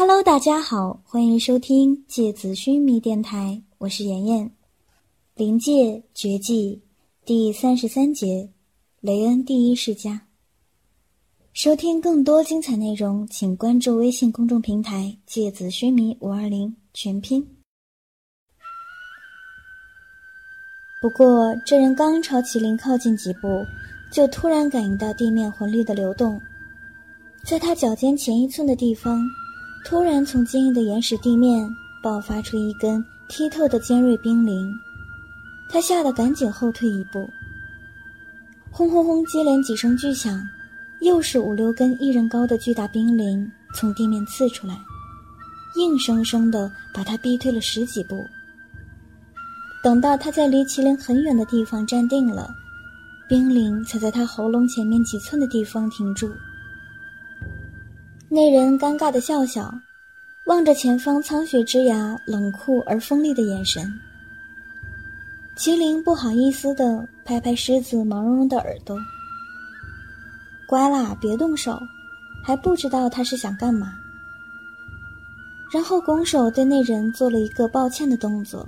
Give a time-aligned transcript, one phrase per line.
[0.00, 4.50] Hello，大家好，欢迎收听《芥子须弥电台》，我是妍妍。
[5.34, 6.80] 临界绝技
[7.26, 8.48] 第三十三节，
[9.02, 10.22] 雷恩第一世家。
[11.52, 17.46] 收听更多精彩内容，请关注微信公众平台“芥子须弥五二零”全拼。
[21.02, 23.48] 不过，这人刚朝麒麟靠近几步，
[24.10, 26.40] 就突然感应到地面魂力的流动，
[27.44, 29.22] 在他脚尖前一寸的地方。
[29.84, 31.68] 突然，从坚硬的岩石地面
[32.02, 34.72] 爆发出一根剔透的尖锐冰凌，
[35.68, 37.28] 他吓得赶紧后退一步。
[38.70, 40.40] 轰轰轰，接连几声巨响，
[41.00, 44.78] 又是五六根一人高的巨大冰凌从地面刺出来，
[45.76, 48.24] 硬生生的把他逼退了十几步。
[49.82, 52.48] 等到他在离麒麟很远的地方站定了，
[53.28, 56.30] 冰凌才在他喉咙前面几寸的地方停住。
[58.32, 59.74] 那人尴尬的笑笑，
[60.46, 63.92] 望着前方苍雪之崖冷酷而锋利的眼神。
[65.56, 68.96] 麒麟不好意思的拍拍狮子毛茸茸的耳朵
[70.68, 71.76] ：“乖啦，别动手，
[72.44, 73.94] 还不知道他是想干嘛。”
[75.74, 78.64] 然后拱手对那人做了一个抱歉的动作：“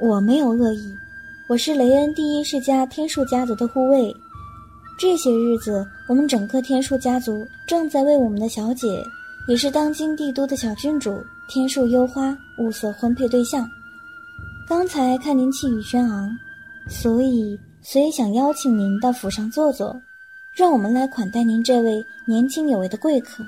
[0.00, 0.94] 我没有恶意，
[1.48, 4.14] 我是雷恩第一世家天树家族的护卫。”
[4.98, 9.02] 这些日子，我们整个天树家族正在为我们的小姐，
[9.48, 13.66] 也是当今帝都的小郡主天树幽花物色婚配对象。
[14.68, 16.30] 刚才看您气宇轩昂，
[16.86, 19.98] 所以所以想邀请您到府上坐坐，
[20.54, 23.42] 让我们来款待您这位年轻有为的贵客。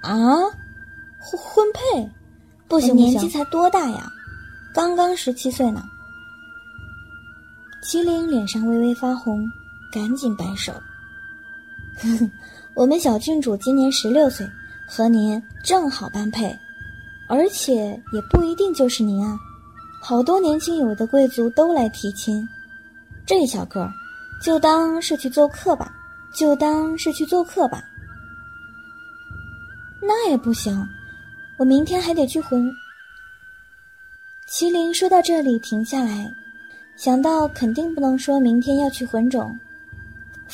[0.00, 0.16] 啊，
[1.18, 2.08] 婚婚配？
[2.68, 4.10] 不行，年纪才多大呀？
[4.72, 5.82] 刚刚十七岁呢。
[7.82, 9.46] 麒麟脸上微微发红，
[9.94, 10.72] 赶紧摆手
[12.74, 14.44] ：“我们小郡主今年十六岁，
[14.88, 16.58] 和您正好般配，
[17.28, 17.74] 而且
[18.12, 19.38] 也不一定就是您啊，
[20.02, 22.44] 好多年轻有为的贵族都来提亲。
[23.24, 23.88] 这小个，
[24.42, 25.94] 就当是去做客吧，
[26.34, 27.80] 就当是去做客吧。
[30.02, 30.76] 那也不行，
[31.56, 32.68] 我明天还得去魂。”
[34.50, 36.28] 麒麟说到这里停下来。
[36.96, 39.58] 想到肯定不能说明天要去魂冢，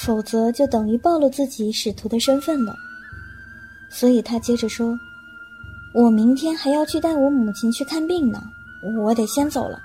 [0.02, 2.74] 否则就等于暴露自己使徒的身份了。
[3.90, 4.98] 所以他接着说
[5.92, 8.42] ：“我明天还要去带我母亲去看病呢，
[8.98, 9.78] 我得先走了。”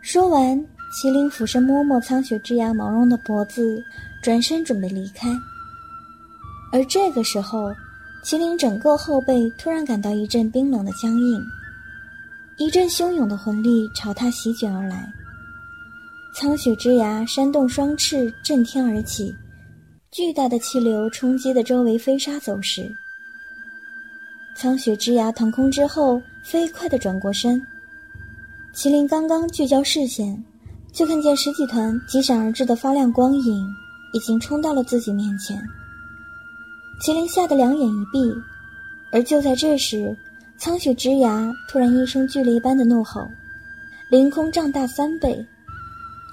[0.00, 0.58] 说完，
[0.92, 3.82] 麒麟俯身摸摸苍雪之牙毛绒的脖子，
[4.22, 5.28] 转身准备离开。
[6.72, 7.70] 而这个时候，
[8.24, 11.44] 麒麟整个后背突然感到一阵冰冷的僵硬。
[12.56, 15.12] 一阵汹涌的魂力朝他席卷而来，
[16.34, 19.34] 苍雪之牙扇动双翅，震天而起，
[20.10, 22.90] 巨大的气流冲击的周围飞沙走石。
[24.56, 27.62] 苍雪之牙腾空之后，飞快地转过身。
[28.74, 30.42] 麒麟刚刚聚焦视线，
[30.90, 33.66] 就看见十几团急闪而至的发亮光影，
[34.14, 35.62] 已经冲到了自己面前。
[37.02, 38.32] 麒麟吓得两眼一闭，
[39.10, 40.16] 而就在这时。
[40.56, 43.28] 苍雪之牙突然一声巨雷般的怒吼，
[44.10, 45.44] 凌空胀大三倍，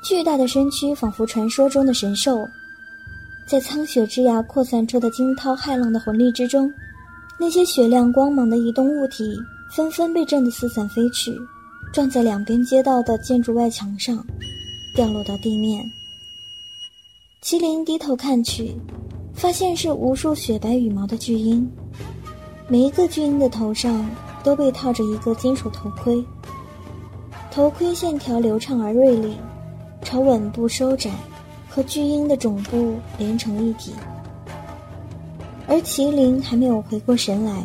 [0.01, 2.47] 巨大的身躯仿佛传说中的神兽。
[3.45, 6.71] 在苍雪之牙扩散出的惊涛骇浪的魂力之中，
[7.39, 9.35] 那些雪亮光芒的移动物体
[9.71, 11.35] 纷纷被震得四散飞去，
[11.91, 14.23] 撞在两边街道的建筑外墙上，
[14.95, 15.83] 掉落到地面。
[17.41, 18.75] 麒麟低头看去，
[19.33, 21.67] 发现是无数雪白羽毛的巨鹰。
[22.67, 24.07] 每一个巨鹰的头上
[24.43, 26.23] 都被套着一个金属头盔，
[27.49, 29.35] 头盔线条流畅而锐利，
[30.01, 31.11] 朝吻部收窄，
[31.69, 33.93] 和巨鹰的种部连成一体。
[35.67, 37.63] 而麒麟还没有回过神来，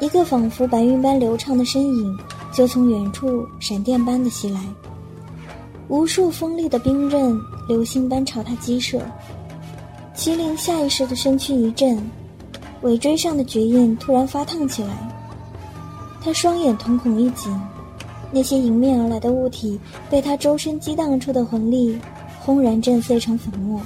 [0.00, 2.18] 一个仿佛白云般流畅的身影
[2.52, 4.60] 就从远处闪电般的袭来，
[5.88, 7.36] 无数锋利的冰刃
[7.68, 9.00] 流星般朝他击射。
[10.14, 11.98] 麒麟下意识的身躯一震。
[12.82, 14.90] 尾椎上的绝印突然发烫起来，
[16.22, 17.52] 他双眼瞳孔一紧，
[18.30, 19.80] 那些迎面而来的物体
[20.10, 21.98] 被他周身激荡出的魂力
[22.40, 23.80] 轰然震碎成粉末。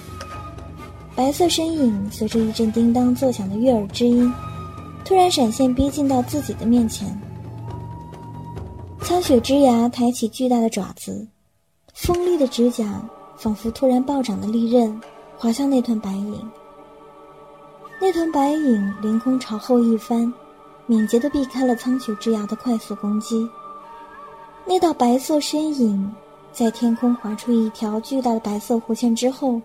[1.14, 4.32] 白色身影随着一阵叮当作响的悦耳之音，
[5.04, 7.06] 突然闪现逼近到自己的面前。
[9.02, 11.26] 苍雪之牙抬起巨大的爪子，
[11.92, 13.02] 锋利的指甲
[13.36, 14.98] 仿佛突然暴涨的利刃，
[15.36, 16.50] 划向那团白影。
[18.00, 20.32] 那团白影凌空朝后一翻，
[20.86, 23.46] 敏捷地避开了苍雪之牙的快速攻击。
[24.64, 26.14] 那道白色身影
[26.52, 29.60] 在天空划出一条巨大的白色弧线之后，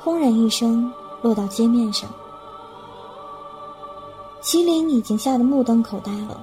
[0.00, 0.90] 轰然一声
[1.22, 2.10] 落到街面上。
[4.42, 6.38] 麒麟已经吓得目瞪口呆了，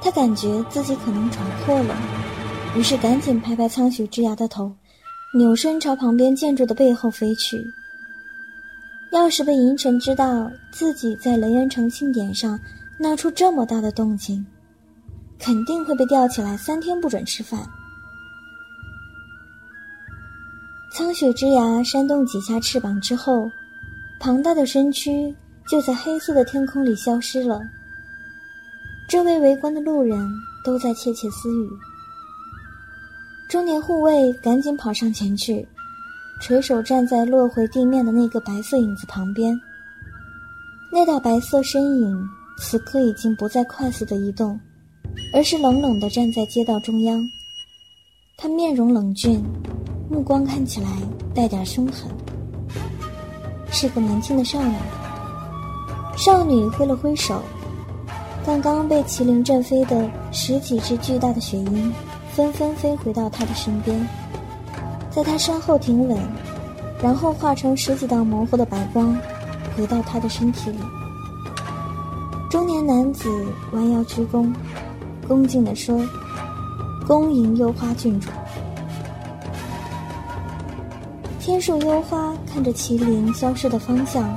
[0.00, 1.96] 他感觉自己可能闯祸了，
[2.76, 4.70] 于是赶紧拍拍苍雪之牙的头，
[5.34, 7.60] 扭身朝旁边建筑的背后飞去。
[9.10, 12.56] 要是被银尘知道自己在雷恩城庆典上
[12.96, 14.46] 闹出这么大的动静，
[15.40, 17.60] 肯定会被吊起来三天不准吃饭。
[20.92, 23.50] 苍雪之牙扇动几下翅膀之后，
[24.20, 25.34] 庞大的身躯
[25.68, 27.60] 就在黑色的天空里消失了。
[29.08, 30.28] 周围围观的路人
[30.62, 31.68] 都在窃窃私语。
[33.48, 35.66] 中年护卫赶紧跑上前去。
[36.42, 39.60] 垂手站在落回地面的那个白色影子旁边，
[40.90, 44.58] 那道白色身影此刻已经不再快速的移动，
[45.32, 47.28] 而是冷冷的站在街道中央。
[48.36, 49.42] 他面容冷峻，
[50.10, 50.88] 目光看起来
[51.34, 52.10] 带点凶狠，
[53.70, 54.74] 是个年轻的少女。
[56.16, 57.42] 少女挥了挥手，
[58.44, 61.92] 刚刚被麒麟震飞的十几只巨大的雪鹰
[62.30, 64.06] 纷纷飞回到他的身边。
[65.10, 66.18] 在他身后停稳，
[67.02, 69.16] 然后化成十几道模糊的白光，
[69.76, 70.78] 回到他的身体里。
[72.50, 73.28] 中年男子
[73.72, 74.52] 弯腰鞠躬，
[75.30, 75.96] 恭敬地说
[77.06, 78.28] ：“恭迎幽花郡主。”
[81.38, 84.28] 天树幽花看着麒麟消失的方向，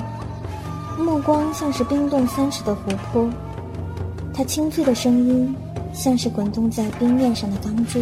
[1.00, 3.28] 目光像是冰冻三尺的湖泊。
[4.36, 5.56] 他清脆的声音，
[5.94, 8.00] 像是滚动在冰面上的钢珠。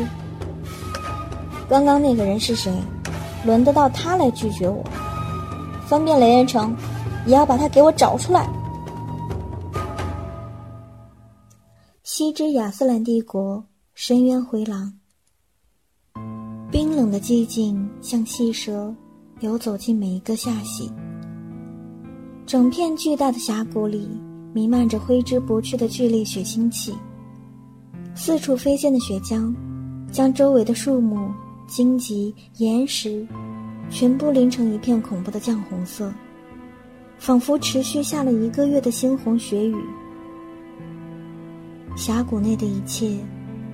[1.69, 2.73] 刚刚那个人是谁？
[3.45, 4.83] 轮得到他来拒绝我？
[5.87, 6.75] 翻遍雷恩城，
[7.25, 8.49] 也要把他给我找出来。
[12.21, 13.65] 西之亚斯兰帝国
[13.95, 14.93] 深渊回廊，
[16.69, 18.95] 冰冷的寂静像细蛇
[19.39, 20.87] 游走进每一个下隙。
[22.45, 24.07] 整片巨大的峡谷里
[24.53, 26.93] 弥漫着挥之不去的剧烈血腥气，
[28.13, 29.51] 四处飞溅的血浆
[30.11, 31.27] 将周围的树木。
[31.65, 33.27] 荆棘、岩石，
[33.89, 36.13] 全部淋成一片恐怖的绛红色，
[37.17, 39.75] 仿佛持续下了一个月的猩红血雨。
[41.95, 43.17] 峡谷内的一切，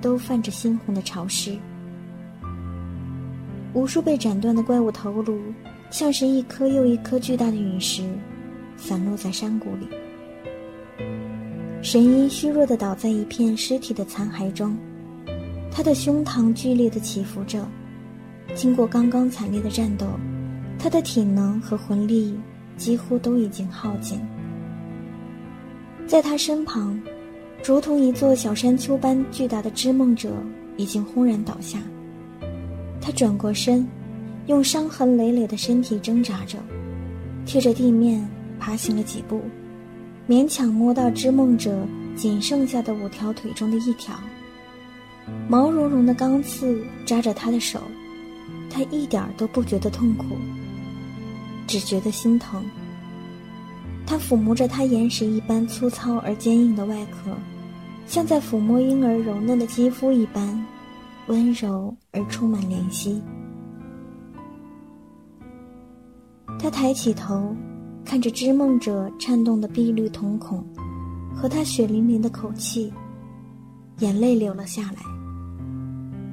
[0.02, 1.58] 都泛着猩红的潮湿。
[3.74, 5.40] 无数被斩断的怪物头颅，
[5.90, 8.04] 像是一颗又一颗巨大的陨石，
[8.76, 9.88] 散落在山谷里。
[11.82, 14.76] 神医虚弱地倒在一片尸体的残骸中，
[15.72, 17.66] 他的胸膛剧烈地起伏着。
[18.56, 20.08] 经过刚刚惨烈的战斗，
[20.80, 22.36] 他的体能和魂力
[22.78, 24.20] 几乎都已经耗尽。
[26.08, 27.00] 在他身旁，
[27.64, 30.32] 如同一座小山丘般巨大的织梦者
[30.78, 31.80] 已经轰然倒下。
[33.02, 33.86] 他转过身，
[34.48, 36.58] 用伤痕累累的身体挣扎着，
[37.46, 38.26] 贴着地面
[38.60, 39.42] 爬行了几步，
[40.28, 44.16] 勉强摸到织梦者仅剩下的五条腿中的一条。
[45.50, 47.82] 毛茸茸的钢刺扎着他的手。
[48.70, 50.26] 他一点都不觉得痛苦，
[51.66, 52.64] 只觉得心疼。
[54.08, 57.30] 他抚摸着他岩石一般粗糙而坚硬的外壳，
[58.08, 60.66] 像在抚摸婴儿柔嫩的肌肤一般，
[61.28, 63.22] 温柔而充满怜惜。
[66.58, 67.54] 他抬起头，
[68.06, 70.66] 看着织梦者颤动的碧绿瞳孔，
[71.36, 72.92] 和他血淋淋的口气，
[74.00, 75.00] 眼泪流了下来。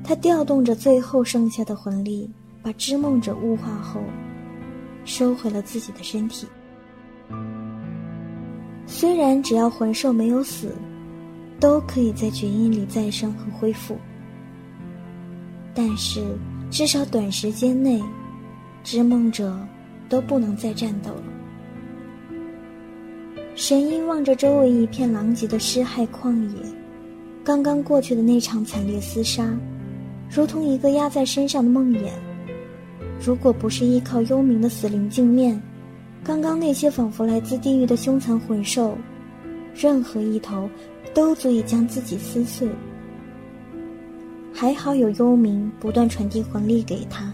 [0.05, 2.31] 他调动着最后剩下的魂力，
[2.63, 4.01] 把织梦者雾化后，
[5.05, 6.47] 收回了自己的身体。
[8.87, 10.75] 虽然只要魂兽没有死，
[11.59, 13.97] 都可以在绝印里再生和恢复，
[15.75, 16.23] 但是
[16.71, 18.03] 至少短时间内，
[18.83, 19.57] 织梦者
[20.09, 21.23] 都不能再战斗了。
[23.55, 26.57] 神鹰望着周围一片狼藉的尸骸旷野，
[27.43, 29.49] 刚刚过去的那场惨烈厮杀。
[30.31, 32.11] 如同一个压在身上的梦魇。
[33.25, 35.63] 如果不是依靠幽冥的死灵镜面，
[36.25, 38.97] 刚刚那些仿佛来自地狱的凶残魂兽，
[39.75, 40.71] 任何一头
[41.13, 42.67] 都足以将自己撕碎。
[44.51, 47.31] 还好有幽冥不断传递魂力给他，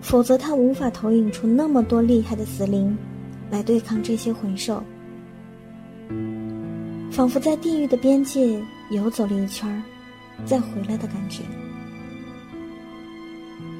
[0.00, 2.96] 否则他无法投影出那么多厉害的死灵，
[3.50, 4.80] 来对抗这些魂兽。
[7.10, 9.82] 仿佛在地狱的边界游走了一圈
[10.44, 11.42] 再回来的感觉。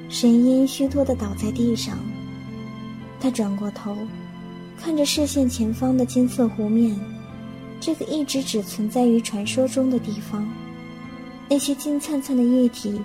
[0.09, 1.97] 神鹰虚脱地倒在地上，
[3.21, 3.97] 他转过头，
[4.83, 6.99] 看着视线前方的金色湖面，
[7.79, 10.49] 这个一直只存在于传说中的地方。
[11.49, 13.00] 那些金灿灿的液体，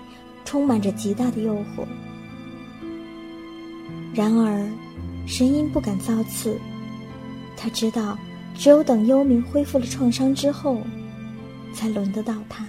[0.45, 1.85] 充满着极大的诱惑。
[4.13, 4.65] 然而，
[5.27, 6.57] 神鹰不敢造次，
[7.57, 8.17] 他知道，
[8.53, 10.79] 只有等幽冥恢复了创伤之后，
[11.73, 12.65] 才轮得到他。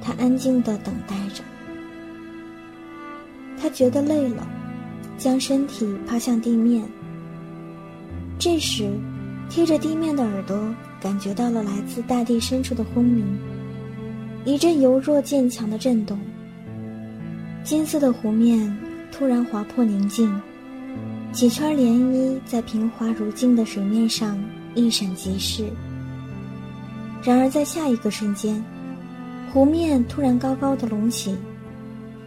[0.00, 1.42] 他安静的等待着。
[3.58, 4.46] 他觉得累了，
[5.16, 6.82] 将身体趴向地面。
[8.38, 8.90] 这时，
[9.48, 13.24] 贴着地面的耳朵感觉到了来自大地深处的轰鸣，
[14.44, 16.18] 一阵由弱渐强的震动。
[17.62, 18.76] 金色的湖面
[19.10, 20.30] 突然划破宁静，
[21.32, 21.80] 几圈涟
[22.12, 24.38] 漪在平滑如镜的水面上
[24.74, 25.64] 一闪即逝。
[27.22, 28.62] 然而，在下一个瞬间，
[29.50, 31.34] 湖面突然高高的隆起。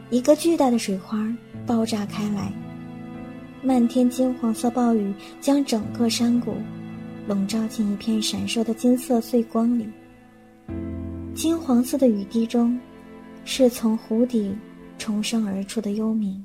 [0.09, 1.27] 一个巨大的水花
[1.65, 2.51] 爆炸开来，
[3.63, 6.55] 漫天金黄色暴雨将整个山谷
[7.27, 9.87] 笼罩进一片闪烁的金色碎光里。
[11.33, 12.79] 金黄色的雨滴中，
[13.45, 14.55] 是从湖底
[14.97, 16.39] 重生而出的幽冥。